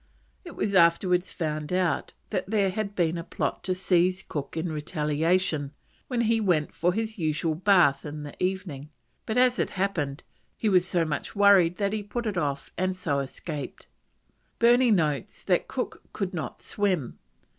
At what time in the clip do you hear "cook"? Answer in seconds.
4.23-4.57, 15.67-16.01